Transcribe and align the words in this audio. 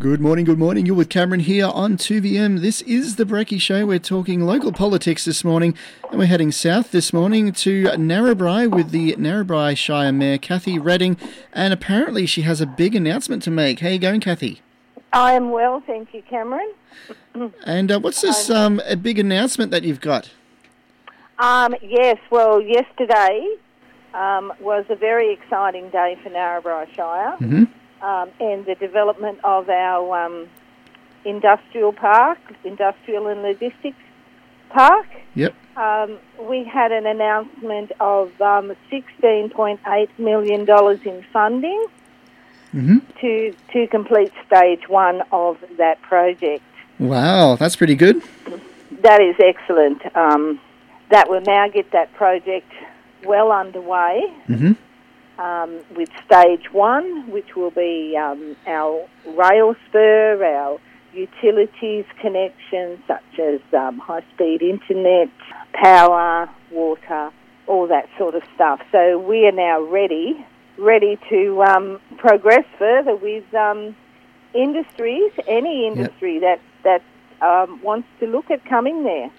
Good 0.00 0.20
morning, 0.20 0.44
good 0.44 0.60
morning. 0.60 0.86
You're 0.86 0.94
with 0.94 1.08
Cameron 1.08 1.40
here 1.40 1.66
on 1.66 1.96
2VM. 1.96 2.60
This 2.60 2.82
is 2.82 3.16
the 3.16 3.24
Brecky 3.24 3.60
Show. 3.60 3.84
We're 3.84 3.98
talking 3.98 4.42
local 4.42 4.70
politics 4.70 5.24
this 5.24 5.42
morning, 5.42 5.74
and 6.08 6.20
we're 6.20 6.26
heading 6.26 6.52
south 6.52 6.92
this 6.92 7.12
morning 7.12 7.50
to 7.54 7.86
Narrabri 7.86 8.70
with 8.70 8.92
the 8.92 9.16
Narrabri 9.16 9.76
Shire 9.76 10.12
Mayor, 10.12 10.38
Cathy 10.38 10.78
Reading, 10.78 11.16
and 11.52 11.74
apparently 11.74 12.26
she 12.26 12.42
has 12.42 12.60
a 12.60 12.66
big 12.66 12.94
announcement 12.94 13.42
to 13.42 13.50
make. 13.50 13.80
How 13.80 13.88
you 13.88 13.98
going, 13.98 14.20
Cathy? 14.20 14.62
I 15.12 15.32
am 15.32 15.50
well, 15.50 15.82
thank 15.84 16.14
you, 16.14 16.22
Cameron. 16.22 16.72
And 17.64 17.90
uh, 17.90 17.98
what's 17.98 18.20
this 18.20 18.50
um, 18.50 18.80
a 18.86 18.94
big 18.94 19.18
announcement 19.18 19.72
that 19.72 19.82
you've 19.82 20.00
got? 20.00 20.30
Um, 21.40 21.74
yes, 21.82 22.18
well, 22.30 22.60
yesterday 22.60 23.48
um, 24.14 24.52
was 24.60 24.84
a 24.90 24.96
very 24.96 25.32
exciting 25.32 25.90
day 25.90 26.16
for 26.22 26.30
Narrabri 26.30 26.94
Shire 26.94 27.36
hmm 27.38 27.64
um, 28.02 28.30
and 28.40 28.64
the 28.66 28.74
development 28.74 29.38
of 29.44 29.68
our 29.68 30.26
um, 30.26 30.48
industrial 31.24 31.92
park, 31.92 32.38
industrial 32.64 33.26
and 33.28 33.42
logistics 33.42 33.96
park. 34.70 35.06
Yep. 35.34 35.54
Um, 35.76 36.18
we 36.40 36.64
had 36.64 36.92
an 36.92 37.06
announcement 37.06 37.92
of 38.00 38.28
um, 38.40 38.72
$16.8 38.90 40.08
million 40.18 40.66
in 41.04 41.24
funding 41.32 41.86
hmm 42.70 42.98
to, 43.20 43.54
to 43.72 43.86
complete 43.86 44.30
stage 44.46 44.88
one 44.88 45.22
of 45.32 45.56
that 45.78 46.00
project. 46.02 46.62
Wow, 46.98 47.56
that's 47.56 47.76
pretty 47.76 47.94
good. 47.94 48.22
That 49.02 49.22
is 49.22 49.36
excellent. 49.38 50.02
Um, 50.14 50.60
that 51.10 51.30
will 51.30 51.40
now 51.40 51.68
get 51.68 51.90
that 51.92 52.12
project 52.14 52.70
well 53.24 53.50
underway 53.50 54.22
hmm 54.46 54.72
um, 55.38 55.80
with 55.96 56.08
stage 56.26 56.72
one, 56.72 57.30
which 57.30 57.54
will 57.56 57.70
be 57.70 58.16
um, 58.16 58.56
our 58.66 59.06
rail 59.36 59.74
spur, 59.88 60.42
our 60.44 60.78
utilities 61.12 62.04
connections 62.20 62.98
such 63.06 63.38
as 63.38 63.60
um, 63.76 63.98
high 63.98 64.24
speed 64.34 64.62
internet, 64.62 65.28
power, 65.72 66.48
water, 66.70 67.30
all 67.66 67.86
that 67.86 68.08
sort 68.18 68.34
of 68.34 68.42
stuff. 68.54 68.80
So 68.92 69.18
we 69.18 69.46
are 69.46 69.52
now 69.52 69.80
ready, 69.80 70.44
ready 70.76 71.18
to 71.28 71.62
um, 71.62 72.00
progress 72.18 72.64
further 72.78 73.16
with 73.16 73.52
um, 73.54 73.96
industries, 74.54 75.32
any 75.46 75.86
industry 75.86 76.40
that 76.40 76.60
that 76.84 77.02
um, 77.40 77.80
wants 77.82 78.08
to 78.20 78.26
look 78.26 78.50
at 78.50 78.64
coming 78.64 79.04
there. 79.04 79.30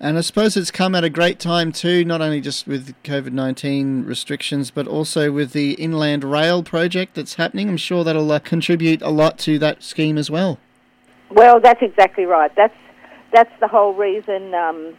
And 0.00 0.16
I 0.16 0.20
suppose 0.20 0.56
it's 0.56 0.70
come 0.70 0.94
at 0.94 1.02
a 1.02 1.10
great 1.10 1.40
time 1.40 1.72
too, 1.72 2.04
not 2.04 2.20
only 2.20 2.40
just 2.40 2.68
with 2.68 2.94
COVID 3.02 3.32
19 3.32 4.04
restrictions, 4.04 4.70
but 4.70 4.86
also 4.86 5.32
with 5.32 5.52
the 5.52 5.72
Inland 5.72 6.22
Rail 6.22 6.62
project 6.62 7.14
that's 7.16 7.34
happening. 7.34 7.68
I'm 7.68 7.76
sure 7.76 8.04
that'll 8.04 8.30
uh, 8.30 8.38
contribute 8.38 9.02
a 9.02 9.10
lot 9.10 9.38
to 9.40 9.58
that 9.58 9.82
scheme 9.82 10.16
as 10.16 10.30
well. 10.30 10.58
Well, 11.30 11.58
that's 11.60 11.82
exactly 11.82 12.24
right. 12.26 12.54
That's 12.54 12.76
that's 13.32 13.52
the 13.60 13.66
whole 13.68 13.92
reason 13.92 14.54
um, 14.54 14.94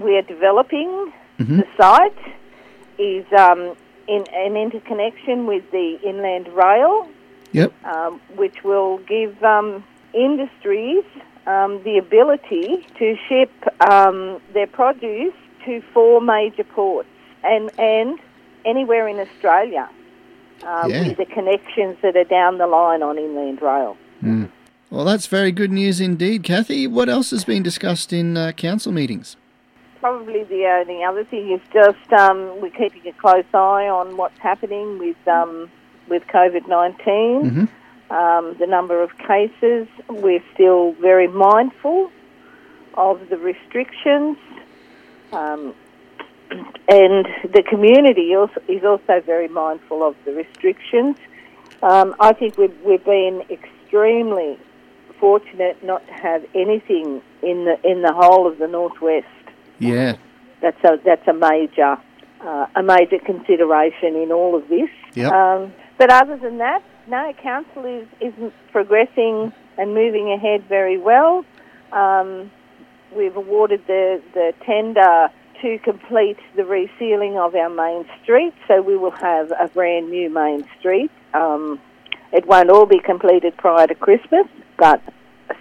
we 0.00 0.16
are 0.16 0.22
developing 0.22 1.12
Mhm. 1.38 1.58
the 1.58 1.66
site 1.76 2.34
is 2.96 3.24
um, 3.36 3.74
in 4.06 4.24
an 4.32 4.56
interconnection 4.56 5.46
with 5.46 5.68
the 5.72 5.98
inland 6.02 6.46
rail, 6.48 7.08
Yep. 7.50 7.72
um, 7.84 8.20
which 8.36 8.62
will 8.62 8.98
give 8.98 9.42
um, 9.42 9.82
industries 10.12 11.02
um, 11.46 11.82
the 11.84 11.98
ability 11.98 12.86
to 12.98 13.16
ship 13.28 13.50
um, 13.90 14.40
their 14.52 14.66
produce 14.66 15.34
to 15.64 15.82
four 15.92 16.20
major 16.20 16.64
ports 16.64 17.08
and 17.42 17.70
and 17.78 18.18
anywhere 18.64 19.06
in 19.08 19.18
Australia 19.18 19.88
um, 20.66 20.90
Yeah. 20.90 21.08
with 21.08 21.16
the 21.18 21.26
connections 21.26 21.96
that 22.02 22.16
are 22.16 22.24
down 22.24 22.58
the 22.58 22.66
line 22.66 23.02
on 23.02 23.18
inland 23.18 23.60
rail. 23.60 23.96
Mm. 24.22 24.48
Well, 24.90 25.04
that's 25.04 25.26
very 25.26 25.50
good 25.52 25.72
news 25.72 26.00
indeed, 26.00 26.44
Cathy. 26.44 26.86
What 26.86 27.08
else 27.08 27.30
has 27.30 27.44
been 27.44 27.62
discussed 27.62 28.12
in 28.12 28.36
uh, 28.36 28.52
council 28.52 28.92
meetings? 28.92 29.36
Probably 30.00 30.44
the 30.44 30.66
only 30.66 31.02
other 31.02 31.24
thing 31.24 31.50
is 31.50 31.60
just 31.72 32.12
um, 32.12 32.60
we're 32.60 32.70
keeping 32.70 33.06
a 33.06 33.12
close 33.12 33.44
eye 33.54 33.88
on 33.88 34.16
what's 34.16 34.38
happening 34.38 34.98
with 34.98 35.16
um, 35.28 35.70
with 36.08 36.22
COVID 36.28 36.68
19 36.68 37.50
Mhm. 37.50 37.68
Um, 38.10 38.56
the 38.58 38.66
number 38.66 39.02
of 39.02 39.16
cases. 39.18 39.88
We're 40.08 40.42
still 40.52 40.92
very 41.00 41.28
mindful 41.28 42.10
of 42.94 43.28
the 43.28 43.36
restrictions, 43.36 44.36
um, 45.32 45.74
and 46.88 47.26
the 47.52 47.64
community 47.68 48.34
also, 48.36 48.60
is 48.68 48.84
also 48.84 49.20
very 49.20 49.48
mindful 49.48 50.02
of 50.06 50.16
the 50.24 50.32
restrictions. 50.32 51.16
Um, 51.82 52.14
I 52.20 52.32
think 52.32 52.56
we've, 52.56 52.76
we've 52.84 53.04
been 53.04 53.42
extremely 53.50 54.58
fortunate 55.18 55.82
not 55.82 56.06
to 56.06 56.12
have 56.12 56.44
anything 56.54 57.22
in 57.42 57.64
the 57.64 57.78
in 57.84 58.02
the 58.02 58.12
whole 58.12 58.46
of 58.46 58.58
the 58.58 58.66
northwest 58.66 59.26
Yeah. 59.78 60.16
that's 60.60 60.82
a 60.84 60.98
that's 61.04 61.26
a 61.28 61.32
major 61.32 61.96
uh, 62.40 62.66
a 62.74 62.82
major 62.82 63.18
consideration 63.24 64.16
in 64.16 64.32
all 64.32 64.54
of 64.54 64.68
this. 64.68 64.90
Yep. 65.14 65.32
Um, 65.32 65.72
but 65.98 66.10
other 66.10 66.36
than 66.36 66.58
that, 66.58 66.82
no, 67.06 67.32
council 67.42 67.84
is 67.84 68.06
isn't 68.20 68.52
progressing 68.72 69.52
and 69.78 69.94
moving 69.94 70.32
ahead 70.32 70.64
very 70.68 70.98
well. 70.98 71.44
Um, 71.92 72.50
we've 73.14 73.36
awarded 73.36 73.86
the 73.86 74.22
the 74.32 74.54
tender 74.64 75.28
to 75.62 75.78
complete 75.78 76.38
the 76.56 76.62
resealing 76.62 77.36
of 77.36 77.54
our 77.54 77.70
main 77.70 78.04
street, 78.22 78.54
so 78.68 78.82
we 78.82 78.96
will 78.96 79.12
have 79.12 79.50
a 79.52 79.68
brand 79.68 80.10
new 80.10 80.28
main 80.28 80.66
street. 80.78 81.10
Um, 81.32 81.80
it 82.32 82.46
won't 82.46 82.70
all 82.70 82.86
be 82.86 83.00
completed 83.00 83.56
prior 83.56 83.86
to 83.86 83.94
Christmas, 83.94 84.46
but 84.76 85.00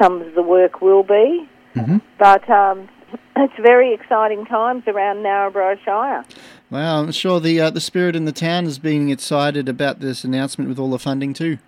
some 0.00 0.20
of 0.20 0.34
the 0.34 0.42
work 0.42 0.80
will 0.80 1.02
be. 1.02 1.48
hmm 1.74 1.98
But 2.18 2.48
um, 2.50 2.88
it's 3.36 3.54
very 3.60 3.94
exciting 3.94 4.44
times 4.44 4.84
around 4.86 5.18
Narrabri 5.18 5.78
Shire. 5.84 6.24
Wow, 6.70 7.00
I'm 7.00 7.12
sure 7.12 7.40
the 7.40 7.60
uh, 7.60 7.70
the 7.70 7.80
spirit 7.80 8.14
in 8.14 8.24
the 8.26 8.32
town 8.32 8.66
is 8.66 8.78
being 8.78 9.10
excited 9.10 9.68
about 9.68 10.00
this 10.00 10.24
announcement 10.24 10.68
with 10.68 10.78
all 10.78 10.90
the 10.90 10.98
funding 10.98 11.32
too. 11.32 11.58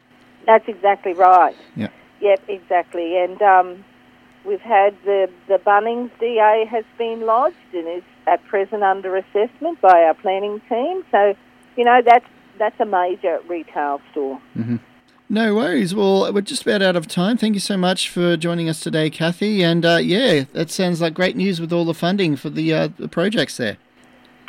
That's 0.46 0.68
exactly 0.68 1.14
right. 1.14 1.56
Yeah. 1.76 1.88
Yep, 2.20 2.42
exactly. 2.48 3.16
And 3.16 3.40
um, 3.40 3.84
we've 4.44 4.60
had 4.60 4.96
the, 5.04 5.30
the 5.48 5.58
Bunnings 5.58 6.10
DA 6.18 6.66
has 6.70 6.84
been 6.98 7.22
lodged 7.22 7.56
and 7.72 7.88
is 7.88 8.02
at 8.26 8.44
present 8.46 8.82
under 8.82 9.16
assessment 9.16 9.80
by 9.80 10.02
our 10.02 10.14
planning 10.14 10.60
team. 10.68 11.04
So, 11.10 11.34
you 11.76 11.84
know, 11.84 12.00
that's, 12.04 12.26
that's 12.58 12.78
a 12.80 12.84
major 12.84 13.40
retail 13.48 14.00
store. 14.10 14.40
No 15.28 15.54
worries. 15.54 15.94
Well, 15.94 16.32
we're 16.32 16.40
just 16.40 16.62
about 16.62 16.82
out 16.82 16.96
of 16.96 17.06
time. 17.06 17.36
Thank 17.36 17.54
you 17.54 17.60
so 17.60 17.76
much 17.76 18.08
for 18.08 18.36
joining 18.36 18.68
us 18.68 18.80
today, 18.80 19.08
Cathy. 19.08 19.62
And 19.62 19.86
uh, 19.86 19.98
yeah, 20.02 20.44
that 20.52 20.70
sounds 20.70 21.00
like 21.00 21.14
great 21.14 21.36
news 21.36 21.60
with 21.60 21.72
all 21.72 21.84
the 21.84 21.94
funding 21.94 22.36
for 22.36 22.50
the, 22.50 22.74
uh, 22.74 22.88
the 22.98 23.08
projects 23.08 23.56
there. 23.56 23.76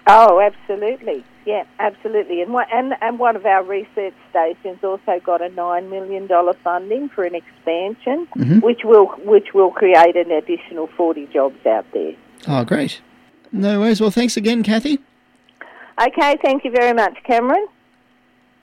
Oh, 0.08 0.40
absolutely. 0.40 1.24
Yeah, 1.46 1.64
absolutely. 1.80 2.42
And 2.42 2.54
one, 2.54 2.66
and, 2.72 2.94
and 3.02 3.18
one 3.20 3.36
of 3.36 3.46
our 3.46 3.64
research 3.64 4.14
stations 4.30 4.80
also 4.84 5.20
got 5.24 5.42
a 5.42 5.50
$9 5.50 5.90
million 5.90 6.28
funding 6.64 7.10
for 7.10 7.24
an 7.24 7.36
expansion, 7.36 8.28
Mhm. 8.36 8.62
which 8.62 8.82
will 8.84 9.08
which 9.26 9.54
will 9.54 9.72
create 9.72 10.16
an 10.16 10.32
additional 10.32 10.88
40 10.88 11.28
jobs 11.34 11.66
out 11.66 11.86
there. 11.94 12.14
Oh, 12.48 12.64
great. 12.64 13.02
No 13.52 13.80
worries. 13.80 14.00
Well, 14.02 14.12
thanks 14.12 14.38
again, 14.38 14.64
Cathy. 14.64 15.00
Okay, 16.02 16.38
thank 16.44 16.64
you 16.64 16.72
very 16.72 16.94
much, 16.94 17.16
Cameron. 17.24 17.68